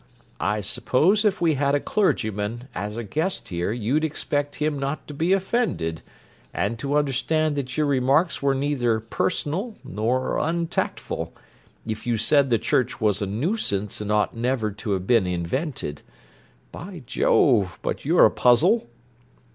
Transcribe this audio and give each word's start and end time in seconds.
I 0.39 0.61
suppose 0.61 1.23
if 1.25 1.41
we 1.41 1.53
had 1.53 1.75
a 1.75 1.79
clergyman 1.79 2.67
as 2.73 2.97
a 2.97 3.03
guest 3.03 3.49
here 3.49 3.71
you'd 3.71 4.03
expect 4.03 4.55
him 4.55 4.79
not 4.79 5.07
to 5.07 5.13
be 5.13 5.31
offended, 5.31 6.01
and 6.55 6.79
to 6.79 6.97
understand 6.97 7.55
that 7.55 7.77
your 7.77 7.85
remarks 7.85 8.41
were 8.41 8.55
neither 8.55 8.99
personal 8.99 9.75
nor 9.83 10.39
untactful, 10.39 11.33
if 11.85 12.07
you 12.07 12.17
said 12.17 12.49
the 12.49 12.57
church 12.57 12.99
was 12.99 13.21
a 13.21 13.27
nuisance 13.27 14.01
and 14.01 14.11
ought 14.11 14.33
never 14.35 14.71
to 14.71 14.91
have 14.93 15.05
been 15.05 15.27
invented. 15.27 16.01
By 16.71 17.03
Jove, 17.05 17.77
but 17.83 18.03
you're 18.03 18.25
a 18.25 18.31
puzzle!" 18.31 18.87